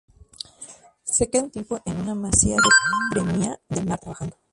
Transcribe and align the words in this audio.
Se 1.03 1.29
queda 1.29 1.43
un 1.43 1.51
tiempo 1.51 1.79
en 1.85 2.01
una 2.01 2.15
masía 2.15 2.55
de 2.55 2.67
Premiá 3.11 3.59
de 3.69 3.83
Mar, 3.83 3.99
trabajando. 3.99 4.35